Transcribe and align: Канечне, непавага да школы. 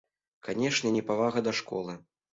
Канечне, 0.47 0.93
непавага 0.95 1.39
да 1.49 1.55
школы. 1.63 1.99